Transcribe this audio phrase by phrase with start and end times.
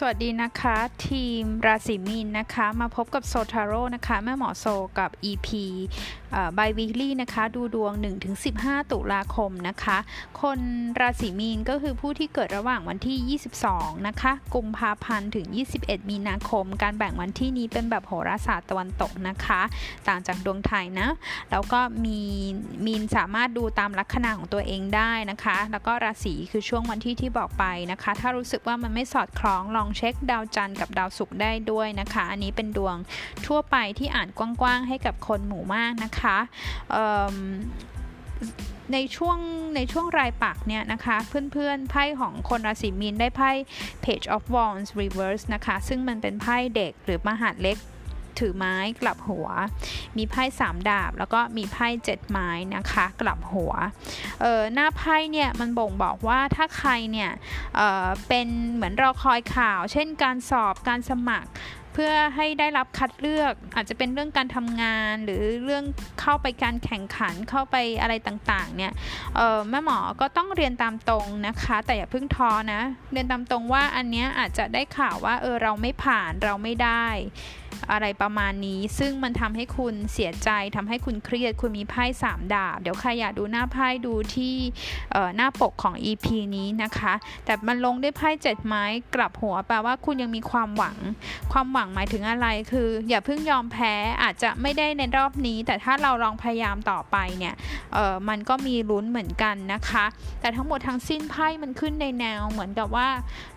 [0.00, 0.76] สวัสดีนะคะ
[1.08, 4.66] ทีมราศีมีนนะคะ มาพบกับโซทาโร่นะคะ แม่หมอโซ
[4.98, 5.48] กับ EP
[6.58, 7.92] บายวีคลี่นะคะ ดูดวง
[8.42, 9.98] 1-15 ตุลาคมนะคะ
[10.40, 10.60] คน
[11.00, 13.38] ราศีมีนก็คือผู้ที่เกิดระหว่างวันที่
[13.70, 15.46] 22 นะคะ กุมภาพันธ์ถึง
[15.78, 19.60] 21 มีนาคม การแบ่งวันที่นี้เป็นแบบโหราศาสตร์ตะวันตกนะคะ
[20.08, 21.08] ต่างจากดวงไทยนะ
[21.50, 22.20] แล้วก็มี
[22.86, 32.96] มีนสามารถดูตามลัคนาของตัวเองได้นะคะ แล้วก็ราศีคือช่วงวันที่ที่บอกไปนะคะ ถ้ารู้สึกว่ามันไม่สอดคล้องลองเช็คดาวจันทร์กับดาวศุกร์ได้ด้วยนะคะ อันนี้เป็นดวง
[33.46, 36.38] ทั่วไปที่อ่านกว้างๆให้กับคนหมู่มากนะคะ
[38.92, 39.38] ในช่วง
[39.76, 43.50] ในช่วงรายปักเนี่ยนะคะ เพื่อนๆไพ่ของคนราศีมีนได้ไพ่
[44.04, 47.76] Page of Wands Reverse นะคะ ซึ่งมันเป็นไพ่เด็กหรือมหาดเล็ก
[48.40, 49.48] ถือไม้กลับหัว
[50.16, 53.72] มีไพ่สามดาบ แล้วก็มีไพ่เจ็ดไม้นะคะ กลับหัว
[54.40, 57.30] เออหน้าไพ่เนี่ยมันบ่งบอกว่าถ้าใครเนี่ย
[57.76, 61.50] เออเป็นเหมือนรอคอยข่าว เช่นการสอบการสมัคร
[62.02, 65.84] พื่อให้ได้รับคัดเลือกอาจจะเป็นเรื่องการทำงานหรือเรื่อง
[66.20, 68.92] เข้าไปการแข่งขันเข้าไปอะไรต่างๆเนี่ย
[69.70, 72.80] แม่หมอก็ต้องเรียนตามตรงนะคะ แต่อย่าเพิ่งท้อนะ
[73.12, 77.06] เรียนตามตรงว่าอันเนี้ยอาจจะได้ข่าวว่าเออเราไม่ผ่านเราไม่ได้
[77.92, 84.54] อะไรประมาณนี้ ซึ่งมันทำให้คุณเสียใจทำให้คุณเครียด คุณมีไพ่สามดาบ เดี๋ยวใครอยากดูหน้าไพ่ดูที่
[85.36, 88.84] หน้าปกของ EP นี้นะคะ แต่มันลงด้วยไพ่เจ็ดไม้
[89.14, 90.96] กลับหัวแปลว่าคุณยังมีความหวัง
[91.52, 97.54] ความหวังหมายถึงอะไรคือ อย่าเพิ่งยอมแพ้อาจจะไม่ได้ในรอบนี้ แต่ถ้าเราลองพยายามต่อไปเนี่ย
[98.28, 100.04] มันก็มีลุ้นเหมือนกันนะคะ
[100.40, 103.08] แต่ทั้งหมดทั้งสิ้นไพ่มันขึ้นในแนวเหมือนกับว่า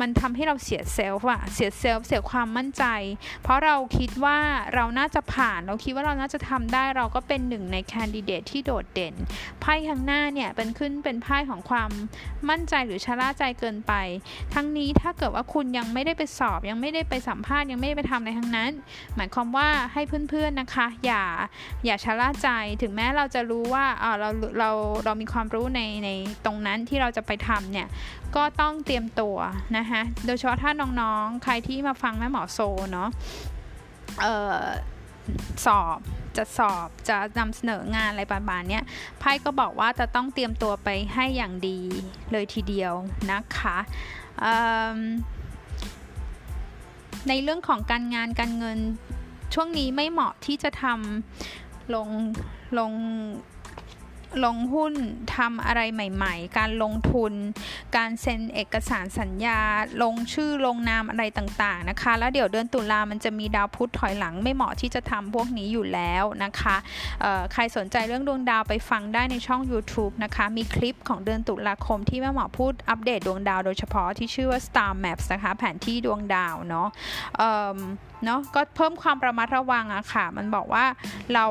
[0.00, 2.84] มันทำให้เราเสียเซลฟ์อะเสียเซลฟ์เสียความมั่นใจ
[3.42, 4.38] เพราะเราคิดว่า
[4.74, 9.14] เราน่าจะผ่าน เราคิดว่าเราน่าจะทำได้เราก็เป็นหนึ่งในแคนดิเดตที่โดดเด่น
[9.60, 11.90] ไพ่ข้างหน้าเนี่ยเป็นขึ้นเป็นไพ่ของความ
[12.48, 13.92] มั่นใจหรือชะล่าใจเกินไป
[14.54, 18.70] ทั้งนี้ถ้าเกิดว่าคุณยังไม่ได้ไปสอบ ยังไม่ได้ไปสัมภาษณ์ยังไม่ได้ไปทำอะไรทั้งนั้น
[19.16, 21.22] หมายความว่าให้เพื่อนๆนะคะ อย่า
[21.84, 22.48] อย่าชะล่าใจ
[22.82, 24.70] ถึงแม้เราจะรู้ว่าเออเราเรา
[25.04, 26.08] เรามีความรู้ในใน
[26.44, 27.88] ตรงนั้นที่เราจะไปทำเนี่ย
[28.36, 29.36] ก็ต้องเตรียมตัว
[29.78, 30.70] นะคะโดยเฉพาะถ้า
[31.00, 32.58] น้องๆ ใครที่มาฟังแม่หมอโซ
[32.92, 33.10] เนาะ
[35.66, 35.98] สอบ
[36.36, 38.80] จะสอบจะนำเสนองานอะไรประมาณนี้
[39.18, 41.78] ไพ่ก็บอกว่าจะต้องเตรียมตัวไปให้อย่างดี
[42.32, 42.92] เลยทีเดียว
[43.32, 43.78] นะคะ
[47.28, 48.78] ในเรื่องของการงานการเงิน
[49.54, 52.08] ช่วงนี้ไม่เหมาะที่จะทำลง
[52.78, 52.92] ลง
[54.44, 54.94] ลงหุ้น
[55.36, 57.32] ทำอะไรใหม่ ๆ การลงทุน
[57.96, 59.60] การเซ็นเอกสารสัญญา
[60.02, 66.76] ลงชื่อลงนามอะไรต่างๆนะคะ แล้วเดี๋ยวเดือนตุลามันจะมีดาวพุธถอยหลังไม่เหมาะที่จะทำพวกนี้อยู่แล้วนะคะ
[67.52, 76.88] ใครสนใจเรื่องดวงดาวไปฟังได้ในช่อง YouTube นะคะ มีคลิปของเดือนตุลาคมที่แม่หมอพูดอัปเดตดวงดาวโดยเฉพาะที่ชื่อว่า Star Maps นะคะ แผนที่ดวงดาวเนาะ
[78.24, 80.84] เนาะก็เพิ่มความระมัดระวังอะค่ะ มันบอกว่า
[81.34, 81.44] เรา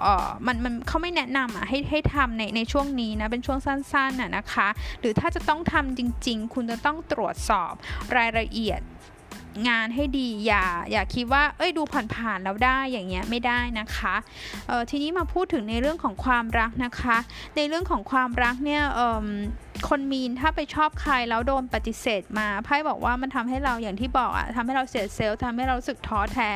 [0.00, 4.68] เออมันมันเขาไม่แนะนำอะให้ให้ทำในในช่วงนี้นะเป็นช่วงสั้นๆน่ะนะคะ
[5.00, 7.72] หรือถ้าจะต้องทำจริง ๆ คุณจะต้องตรวจสอบ
[8.16, 8.80] รายละเอียด
[9.68, 11.82] งานให้ดีอย่าอย่าคิดว่าเอ้ยดู
[12.14, 14.14] ผ่านๆแล้วได้อย่างเงี้ยไม่ได้นะคะ
[14.68, 17.18] เออทีนี้มาพูดถึงในเรื่องของความรักนะคะ
[17.56, 19.26] ในเรื่องของความรักเนี่ยเออ
[19.88, 26.52] คนมีนถ้าไปชอบใครแล้วโดนปฏิเสธมาไพ่บอกว่ามันทำให้เราอย่างที่บอกอะทำให้เราเสียเซลล์ทำให้เราสึกท้อแท้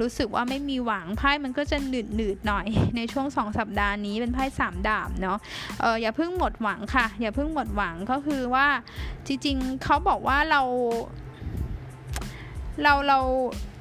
[0.00, 2.66] รู้สึกว่าไม่มีหวังไพ่มันก็จะหนืดหนืดหน่อย
[2.96, 5.38] ในช่วงสองสัปดาห์นี้เป็นไพ่สามดาบเนาะ
[5.80, 8.66] เอออย่าเพิ่งหมดหวังค่ะ อย่าเพิ่งหมดหวังก็คือว่า
[9.26, 10.62] จริงๆเขาบอกว่าเรา
[12.82, 13.18] เราเรา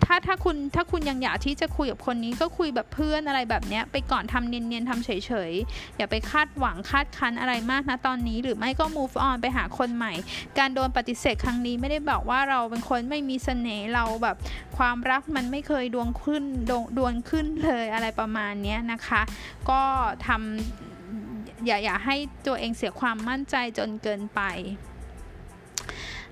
[0.06, 5.09] ถ้าถ้าคุณถ้าคุณยังอยากที่จะคุยกับคนนี้ก็คุยแบบเพื่อนอะไรแบบเนี้ยไปก่อนทำเนียนๆทำเฉ
[5.50, 10.13] ยๆ อย่าไปคาดหวังคาดคันอะไรมากนะตอนนี้หรือไม่ก็ move on ไปหาคนใหม่
[10.57, 14.38] การโดนปฏิเสธครั้งนี้ไม่ได้บอกว่าเราเป็นคนไม่มีเสน่ห์เราแบบ
[14.78, 19.22] ความรักมันไม่เคยดวงขึ้นดวงดวงขึ้นเลยอะไรประมาณนี้นะคะ
[19.69, 19.81] ก็
[20.28, 22.16] ทำอย่าอย่าให้
[22.48, 24.42] ตัวเองเสียความมั่นใจจนเกินไป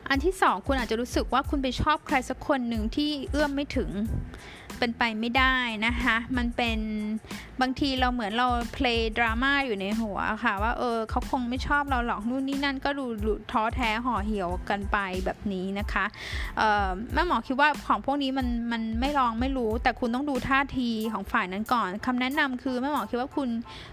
[0.09, 3.89] อันที่สองคุณอาจจะรู้สึกว่าคุณไปชอบใครสักคนหนึ่งที่เอื้อมไม่ถึง
[4.79, 5.55] เป็นไปไม่ได้
[5.85, 6.79] นะคะ มันเป็น
[7.61, 13.05] บางทีเราเหมือนเราเพลย์ดราม่าอยู่ในหัวค่ะ ว่าเออเขาคงไม่ชอบเราหรอกนู่นนี่นั่นก็ดู
[13.51, 16.05] ท้อแท้ห่อเหี่ยวกันไปแบบนี้นะคะ
[17.13, 23.49] แม่หมอคิดว่าของพวกนี้มันมันไม่ลองไม่รู้ แต่คุณต้องดูท่าทีของฝ่ายนั้นก่อนคำแนะนำคือแม่หมอคิดว่าคุณ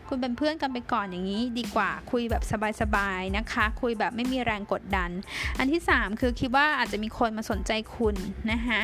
[0.09, 2.43] คุณเป็นเพื่อนกันไปก่อนอย่างนี้ดีกว่าคุยแบบ
[2.81, 5.11] สบายๆนะคะ คุยแบบไม่มีแรงกดดัน
[5.59, 8.17] อันที่3คือคิดว่าอาจจะมีคนมาสนใจคุณ
[8.53, 8.81] นะคะ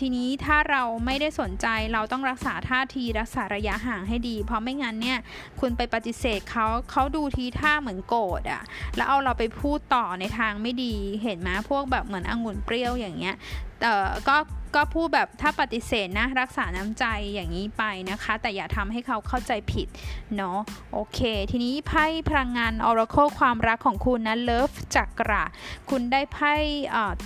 [0.00, 5.18] ทีนี้ถ้าเราไม่ได้สนใจเราต้องรักษาท่าทีรักษาระยะห่างให้ดี เพราะไม่งั้นเนี่ย
[5.60, 8.62] คุณไปปฏิเสธเขาเขาดูทีท่าเหมือนโกรธอะ
[8.96, 13.36] แล้วเอาเราไปพูดต่อในทางไม่ดีเห็นไหมพวกแบบเหมือนองุ่นเปรี้ยวอย่างเงี้ย
[13.80, 13.92] แต่
[14.28, 14.36] ก็
[14.76, 19.88] ก็พูดแบบถ้าปฏิเสธนะรักษาน้ำใจอย่างนี้ไปนะคะ แต่อย่าทำให้เขาเข้าใจผิด
[20.36, 20.58] เนาะ
[20.94, 21.20] โอเค
[21.50, 25.44] ทีนี้ไพ่พลังงาน Oracle ความรักของคุณนะ Love จักระ
[25.90, 26.54] คุณได้ไพ่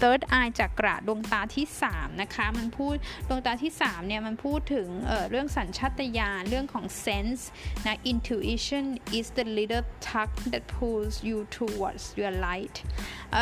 [0.01, 2.95] Third Eye จักระดวงตาที่ 3 นะคะ มันพูด
[3.29, 7.43] ดวงตาที่ 3 เนี่ย มันพูดถึงเเรื่องสัญชาตญาณเรื่องของ sense
[7.87, 8.85] นะ intuition
[9.19, 12.77] is the little tug that pulls you towards your light
[13.33, 13.37] เ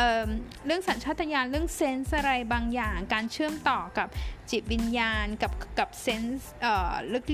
[0.65, 4.07] เรื่องสัญชาตญาณเรื่อง sense อะไรบางอย่างการเชื่อมต่อกับ
[4.51, 6.51] จิตวิญญาณกับกับเซนส์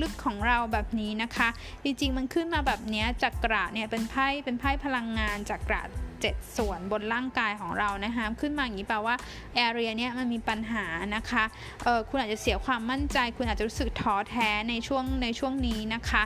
[0.01, 1.50] ลึกๆของเราแบบนี้นะคะ
[1.83, 5.83] จริงๆมันขึ้นมาแบบนี้จักระเนี่ยเป็นไพ่เป็นไพ่พลังงานจักระ
[6.19, 9.15] 7ส่วนบนร่างกายของเรานะคะขึ้นมาอย่างนี้แปลว่า
[9.56, 10.85] แอเรียเนี้ยมันมีปัญหา
[11.15, 11.44] นะคะ
[11.83, 16.23] เออคุณอาจจะเสียความมั่นใจ คุณอาจจะรู้สึกท้อแท้ในช่วงในช่วงนี้นะคะ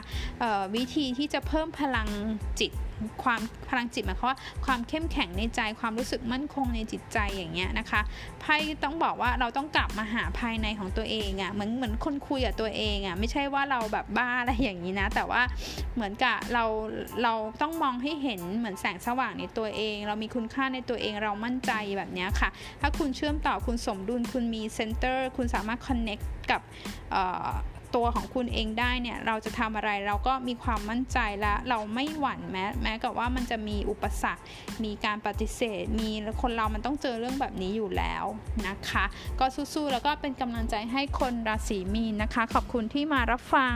[0.74, 2.08] วิธีที่จะเพิ่มพลัง
[2.60, 2.72] จิต
[3.24, 8.00] ความพลังจิตหมายความว่าความเข้มแข็งในใจความรู้สึกมั่นคงในจิตใจอย่างเงี้ยนะคะ
[8.40, 15.42] ไพ่ต้องบอกว่าเราต้องกลับมาหาภายในของตัวเองอะ่ะเหมือนเหมือนคนคุยกับตัวเองอะ่ะไม่ใช่ว่าเราแบบบ้าอะไรอย่างนี้นะ แต่ว่า
[15.94, 16.64] เหมือนกับเรา
[17.22, 22.48] เราต้องมองให้เห็นเหมือนแสงสว่างในตัวเอง เรามีคุณค่าในตัวเองเรามั่นใจแบบนี้ค่ะ
[22.80, 26.18] ถ้าคุณเชื่อมต่อคุณสมดุลคุณมี center คุณสามารถ connect
[26.50, 26.60] กับ
[27.94, 34.42] ตัวของคุณเองได้เนี่ยเราจะทำอะไรเราก็มีความมั่นใจและเราไม่หวั่นแม้แม้กับว่ามันจะมีอุปสรรค
[34.84, 36.10] มีการปฏิเสธ มี
[36.42, 38.24] คนเรามันต้องเจอเรื่องแบบนี้อยู่แล้ว
[38.68, 39.04] นะคะ
[39.40, 43.74] ก็สู้ๆแล้วก็เป็นกำลังใจให้คนราศีมีนนะคะ ขอบคุณที่มารับฟัง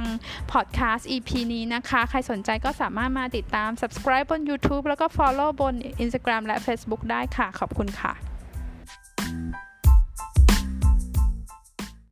[0.53, 5.75] พอดแคสต์ EP นี้นะคะ ใครสนใจก็สามารถมาติดตาม subscribe บน YouTube แล้วก็ follow บน
[6.05, 8.34] Instagram และ Facebook ได้ค่ะ ขอบคุณค่ะ